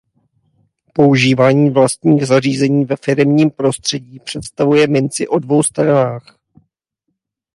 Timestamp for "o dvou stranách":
5.27-6.37